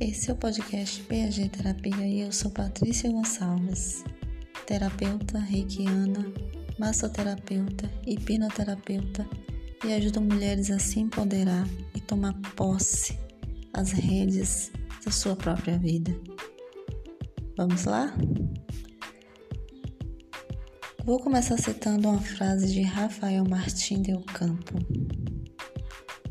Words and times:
Esse 0.00 0.30
é 0.30 0.32
o 0.32 0.36
podcast 0.36 1.02
PAG 1.02 1.48
Terapia 1.48 2.06
e 2.06 2.20
eu 2.20 2.30
sou 2.30 2.52
Patrícia 2.52 3.10
Gonçalves, 3.10 4.04
terapeuta 4.64 5.40
reikiana, 5.40 6.32
massoterapeuta, 6.78 7.90
hipnoterapeuta 8.06 9.28
e 9.84 9.92
ajudo 9.92 10.20
mulheres 10.20 10.70
a 10.70 10.78
se 10.78 11.00
empoderar 11.00 11.66
e 11.96 12.00
tomar 12.00 12.32
posse 12.54 13.18
as 13.72 13.90
redes 13.90 14.70
da 15.04 15.10
sua 15.10 15.34
própria 15.34 15.76
vida. 15.76 16.16
Vamos 17.56 17.84
lá? 17.84 18.14
Vou 21.04 21.18
começar 21.18 21.58
citando 21.58 22.08
uma 22.08 22.20
frase 22.20 22.72
de 22.72 22.82
Rafael 22.82 23.44
Martim 23.44 24.00
Del 24.02 24.20
Campo. 24.20 24.74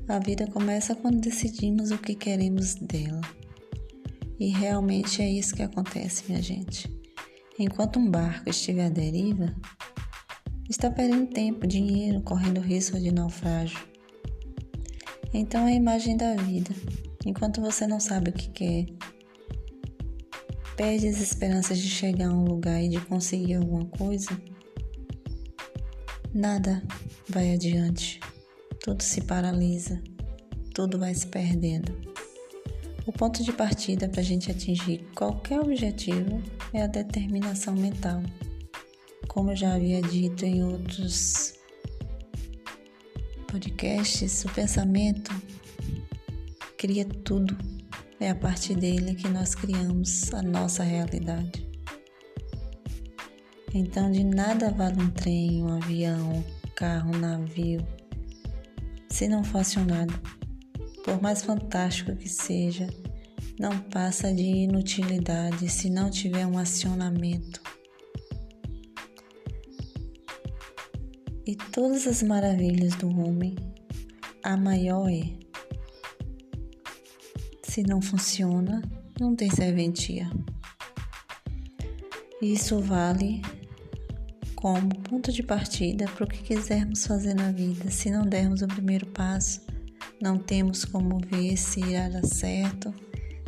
A 0.07 0.19
vida 0.19 0.47
começa 0.47 0.95
quando 0.95 1.19
decidimos 1.19 1.91
o 1.91 1.97
que 1.97 2.15
queremos 2.15 2.75
dela. 2.75 3.19
E 4.39 4.49
realmente 4.49 5.21
é 5.21 5.29
isso 5.29 5.55
que 5.55 5.63
acontece, 5.63 6.23
minha 6.27 6.41
gente. 6.41 6.89
Enquanto 7.57 7.97
um 7.97 8.09
barco 8.09 8.49
estiver 8.49 8.85
à 8.85 8.89
deriva, 8.89 9.55
está 10.69 10.91
perdendo 10.91 11.27
tempo, 11.27 11.65
dinheiro, 11.65 12.21
correndo 12.21 12.61
risco 12.61 12.99
de 12.99 13.11
naufrágio. 13.11 13.79
Então 15.33 15.67
é 15.67 15.71
a 15.71 15.75
imagem 15.75 16.15
da 16.15 16.35
vida. 16.35 16.69
Enquanto 17.25 17.61
você 17.61 17.87
não 17.87 17.99
sabe 17.99 18.29
o 18.29 18.33
que 18.33 18.49
quer, 18.49 18.85
perde 20.75 21.07
as 21.07 21.19
esperanças 21.19 21.79
de 21.79 21.89
chegar 21.89 22.29
a 22.29 22.33
um 22.33 22.45
lugar 22.45 22.81
e 22.81 22.89
de 22.89 23.01
conseguir 23.01 23.55
alguma 23.55 23.85
coisa, 23.85 24.29
nada 26.33 26.83
vai 27.27 27.53
adiante. 27.53 28.19
Tudo 28.79 29.01
se 29.01 29.21
paralisa, 29.21 30.01
tudo 30.73 30.99
vai 30.99 31.13
se 31.15 31.27
perdendo. 31.27 32.16
O 33.07 33.11
ponto 33.13 33.41
de 33.41 33.53
partida 33.53 34.09
para 34.09 34.19
a 34.19 34.23
gente 34.23 34.51
atingir 34.51 34.97
qualquer 35.15 35.61
objetivo 35.61 36.43
é 36.73 36.83
a 36.83 36.87
determinação 36.87 37.73
mental. 37.73 38.21
Como 39.29 39.51
eu 39.51 39.55
já 39.55 39.75
havia 39.75 40.01
dito 40.01 40.43
em 40.45 40.61
outros 40.61 41.53
podcasts, 43.49 44.43
o 44.43 44.49
pensamento 44.49 45.33
cria 46.77 47.05
tudo. 47.05 47.57
É 48.19 48.29
a 48.29 48.35
partir 48.35 48.75
dele 48.75 49.15
que 49.15 49.29
nós 49.29 49.55
criamos 49.55 50.33
a 50.33 50.41
nossa 50.41 50.83
realidade. 50.83 51.65
Então, 53.73 54.11
de 54.11 54.25
nada 54.25 54.69
vale 54.69 55.01
um 55.01 55.09
trem, 55.11 55.63
um 55.63 55.77
avião, 55.77 56.33
um 56.39 56.43
carro, 56.75 57.15
um 57.15 57.19
navio, 57.19 57.87
se 59.09 59.29
não 59.29 59.45
for 59.45 59.59
acionado 59.59 60.13
por 61.07 61.21
mais 61.21 61.41
fantástico 61.41 62.13
que 62.17 62.27
seja, 62.27 62.85
não 63.57 63.79
passa 63.79 64.29
de 64.33 64.43
inutilidade 64.43 65.69
se 65.69 65.89
não 65.89 66.11
tiver 66.11 66.45
um 66.45 66.57
acionamento. 66.57 67.61
E 71.45 71.55
todas 71.55 72.05
as 72.05 72.21
maravilhas 72.21 72.93
do 72.95 73.07
homem, 73.07 73.55
a 74.43 74.57
maior 74.57 75.09
é: 75.09 75.29
se 77.63 77.83
não 77.83 78.01
funciona, 78.01 78.81
não 79.17 79.33
tem 79.33 79.49
serventia. 79.49 80.29
Isso 82.41 82.81
vale 82.81 83.41
como 84.55 84.89
ponto 85.03 85.31
de 85.31 85.41
partida 85.41 86.05
para 86.09 86.25
o 86.25 86.27
que 86.27 86.43
quisermos 86.43 87.07
fazer 87.07 87.33
na 87.33 87.49
vida. 87.49 87.89
Se 87.89 88.11
não 88.11 88.23
dermos 88.23 88.61
o 88.61 88.67
primeiro 88.67 89.05
passo, 89.05 89.66
não 90.21 90.37
temos 90.37 90.83
como 90.83 91.19
ver 91.19 91.57
se 91.57 91.79
irá 91.79 92.09
dar 92.09 92.25
certo, 92.25 92.93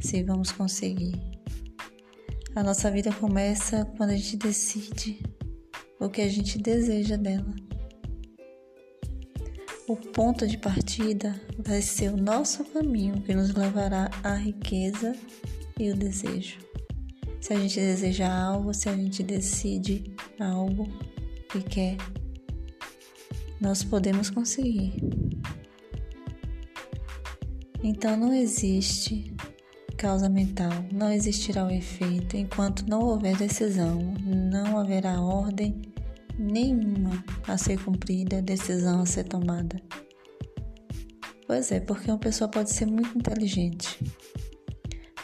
se 0.01 0.23
vamos 0.23 0.51
conseguir. 0.51 1.15
A 2.55 2.63
nossa 2.63 2.91
vida 2.91 3.11
começa 3.13 3.85
quando 3.97 4.11
a 4.11 4.15
gente 4.15 4.37
decide 4.37 5.21
o 5.99 6.09
que 6.09 6.21
a 6.21 6.27
gente 6.27 6.57
deseja 6.57 7.15
dela. 7.15 7.53
O 9.87 9.95
ponto 9.95 10.47
de 10.47 10.57
partida 10.57 11.39
vai 11.57 11.81
ser 11.81 12.13
o 12.13 12.17
nosso 12.17 12.63
caminho 12.65 13.21
que 13.21 13.33
nos 13.33 13.53
levará 13.53 14.09
à 14.23 14.35
riqueza 14.35 15.15
e 15.79 15.89
o 15.89 15.95
desejo. 15.95 16.59
Se 17.41 17.53
a 17.53 17.59
gente 17.59 17.79
deseja 17.79 18.31
algo, 18.31 18.73
se 18.73 18.89
a 18.89 18.95
gente 18.95 19.23
decide 19.23 20.13
algo 20.39 20.87
que 21.49 21.61
quer, 21.61 21.97
nós 23.59 23.83
podemos 23.83 24.29
conseguir. 24.29 24.93
Então 27.81 28.17
não 28.17 28.33
existe 28.33 29.33
causa 29.99 30.29
mental, 30.29 30.71
não 30.93 31.11
existirá 31.11 31.65
o 31.65 31.69
efeito. 31.69 32.37
Enquanto 32.37 32.87
não 32.87 33.01
houver 33.01 33.35
decisão, 33.35 33.99
não 34.25 34.77
haverá 34.77 35.21
ordem 35.21 35.81
nenhuma 36.37 37.23
a 37.45 37.57
ser 37.57 37.83
cumprida, 37.83 38.41
decisão 38.41 39.01
a 39.01 39.05
ser 39.05 39.25
tomada. 39.25 39.81
Pois 41.45 41.71
é, 41.71 41.81
porque 41.81 42.09
uma 42.09 42.17
pessoa 42.17 42.49
pode 42.49 42.71
ser 42.71 42.85
muito 42.85 43.17
inteligente, 43.17 43.99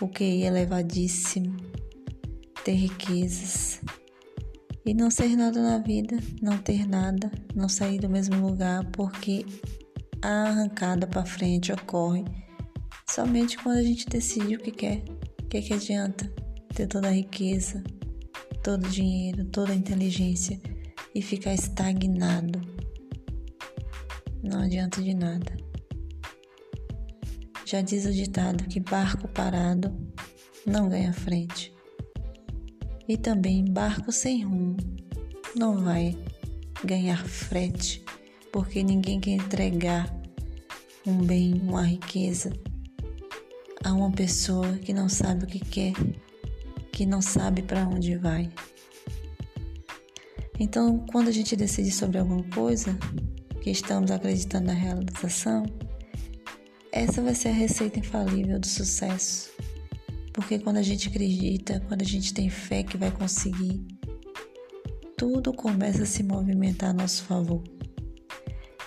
o 0.01 0.07
QI 0.07 0.43
é 0.43 0.47
elevadíssimo, 0.47 1.55
ter 2.63 2.73
riquezas. 2.73 3.79
E 4.85 4.93
não 4.93 5.09
ser 5.09 5.35
nada 5.35 5.61
na 5.61 5.79
vida, 5.79 6.17
não 6.41 6.57
ter 6.57 6.87
nada, 6.87 7.31
não 7.55 7.69
sair 7.69 7.99
do 7.99 8.09
mesmo 8.09 8.45
lugar 8.45 8.85
porque 8.91 9.45
a 10.21 10.49
arrancada 10.49 11.07
para 11.07 11.25
frente 11.25 11.71
ocorre 11.71 12.23
Somente 13.15 13.57
quando 13.59 13.77
a 13.77 13.81
gente 13.81 14.05
decide 14.07 14.55
o 14.55 14.59
que 14.59 14.71
quer, 14.71 15.01
o 15.41 15.45
que, 15.47 15.61
que 15.61 15.73
adianta 15.73 16.29
ter 16.75 16.85
toda 16.85 17.07
a 17.07 17.11
riqueza, 17.11 17.81
todo 18.61 18.85
o 18.85 18.89
dinheiro, 18.89 19.45
toda 19.45 19.71
a 19.71 19.75
inteligência 19.75 20.59
e 21.15 21.21
ficar 21.21 21.53
estagnado. 21.53 22.59
Não 24.43 24.59
adianta 24.59 25.01
de 25.01 25.13
nada. 25.13 25.55
Já 27.65 27.79
diz 27.79 28.05
o 28.05 28.11
ditado 28.11 28.65
que 28.65 28.81
barco 28.81 29.29
parado 29.29 29.95
não 30.65 30.89
ganha 30.89 31.13
frente. 31.13 31.73
E 33.07 33.15
também 33.15 33.63
barco 33.63 34.11
sem 34.11 34.43
rumo 34.43 34.75
não 35.55 35.77
vai 35.77 36.17
ganhar 36.83 37.25
frete, 37.25 38.03
porque 38.51 38.83
ninguém 38.83 39.21
quer 39.21 39.31
entregar 39.31 40.13
um 41.07 41.23
bem, 41.23 41.53
uma 41.53 41.83
riqueza 41.83 42.51
a 43.85 43.93
uma 43.93 44.11
pessoa 44.11 44.79
que 44.79 44.91
não 44.91 45.07
sabe 45.07 45.43
o 45.43 45.47
que 45.47 45.59
quer, 45.59 45.93
que 46.91 47.05
não 47.05 47.21
sabe 47.21 47.61
para 47.61 47.87
onde 47.87 48.17
vai. 48.17 48.51
Então, 50.59 51.05
quando 51.11 51.27
a 51.27 51.31
gente 51.31 51.55
decide 51.55 51.91
sobre 51.91 52.17
alguma 52.17 52.43
coisa, 52.45 52.97
que 53.61 53.69
estamos 53.69 54.09
acreditando 54.09 54.65
na 54.65 54.73
realização, 54.73 55.63
essa 56.91 57.21
vai 57.21 57.35
ser 57.35 57.49
a 57.49 57.53
receita 57.53 57.99
infalível 57.99 58.59
do 58.59 58.65
sucesso. 58.65 59.51
Porque 60.33 60.57
quando 60.57 60.77
a 60.77 60.81
gente 60.81 61.07
acredita, 61.09 61.79
quando 61.87 62.01
a 62.01 62.05
gente 62.05 62.33
tem 62.33 62.49
fé 62.49 62.81
que 62.81 62.97
vai 62.97 63.11
conseguir, 63.11 63.85
tudo 65.15 65.53
começa 65.53 66.03
a 66.03 66.07
se 66.07 66.23
movimentar 66.23 66.89
a 66.89 66.93
nosso 66.93 67.23
favor, 67.23 67.63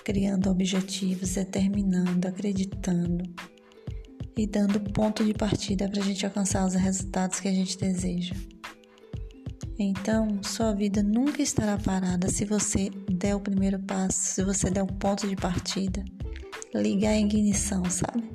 criando 0.02 0.50
objetivos, 0.50 1.34
determinando, 1.34 2.26
acreditando, 2.26 3.22
e 4.38 4.46
dando 4.46 4.78
ponto 4.78 5.24
de 5.24 5.34
partida 5.34 5.88
para 5.88 6.00
a 6.00 6.04
gente 6.04 6.24
alcançar 6.24 6.64
os 6.64 6.74
resultados 6.74 7.40
que 7.40 7.48
a 7.48 7.52
gente 7.52 7.76
deseja. 7.76 8.36
Então, 9.76 10.40
sua 10.44 10.72
vida 10.72 11.02
nunca 11.02 11.42
estará 11.42 11.76
parada 11.76 12.28
se 12.28 12.44
você 12.44 12.88
der 13.10 13.34
o 13.34 13.40
primeiro 13.40 13.80
passo, 13.80 14.34
se 14.34 14.44
você 14.44 14.70
der 14.70 14.84
o 14.84 14.86
ponto 14.86 15.26
de 15.26 15.34
partida, 15.34 16.04
ligar 16.72 17.10
a 17.10 17.18
ignição, 17.18 17.82
sabe? 17.90 18.30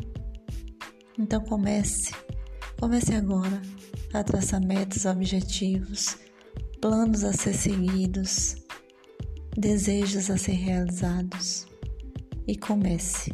Então 1.18 1.42
comece, 1.46 2.14
comece 2.78 3.16
agora 3.16 3.62
a 4.14 4.22
traçar 4.26 4.62
metas, 4.62 5.06
objetivos, 5.06 6.18
planos 6.82 7.24
a 7.24 7.32
ser 7.32 7.54
seguidos, 7.54 8.58
desejos 9.56 10.30
a 10.30 10.38
ser 10.38 10.54
realizados 10.54 11.66
e 12.46 12.58
comece. 12.58 13.34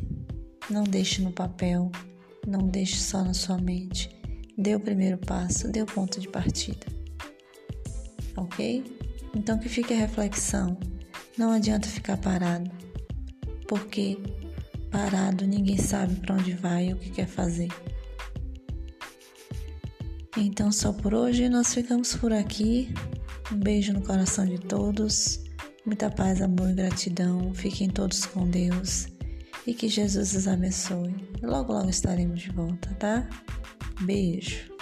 Não 0.70 0.84
deixe 0.84 1.24
no 1.24 1.32
papel 1.32 1.92
não 2.48 2.68
deixe 2.68 2.98
só 2.98 3.24
na 3.24 3.34
sua 3.34 3.58
mente. 3.58 4.10
Dê 4.58 4.76
o 4.76 4.80
primeiro 4.80 5.18
passo, 5.18 5.72
dê 5.72 5.82
o 5.82 5.86
ponto 5.86 6.20
de 6.20 6.28
partida. 6.28 6.86
Ok? 8.36 8.84
Então 9.36 9.58
que 9.58 9.70
fique 9.70 9.94
a 9.94 9.98
reflexão. 9.98 10.78
Não 11.38 11.52
adianta 11.52 11.88
ficar 11.88 12.18
parado, 12.18 12.70
porque 13.68 14.18
parado 14.92 15.48
ninguém 15.48 15.78
sabe 15.78 16.16
para 16.16 16.36
onde 16.36 16.54
vai 16.54 16.90
e 16.90 16.94
o 16.94 16.98
que 16.98 17.12
quer 17.12 17.28
fazer. 17.28 17.70
Então 20.36 20.72
só 20.72 20.92
por 20.92 21.14
hoje 21.14 21.50
nós 21.50 21.74
ficamos 21.74 22.16
por 22.16 22.34
aqui. 22.34 22.94
Um 23.52 23.58
beijo 23.58 23.94
no 23.94 24.02
coração 24.02 24.46
de 24.46 24.60
todos. 24.60 25.42
Muita 25.86 26.10
paz, 26.10 26.42
amor 26.42 26.70
e 26.70 26.74
gratidão. 26.74 27.54
Fiquem 27.54 27.90
todos 27.90 28.26
com 28.26 28.48
Deus 28.48 29.08
e 29.66 29.74
que 29.74 29.88
Jesus 29.88 30.34
os 30.36 30.48
abençoe. 30.48 31.14
Logo, 31.42 31.74
logo 31.74 31.90
estaremos 31.90 32.42
de 32.42 32.52
volta, 32.52 32.90
tá? 32.96 33.28
Beijo. 34.02 34.79